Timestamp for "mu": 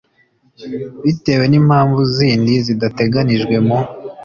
3.67-3.77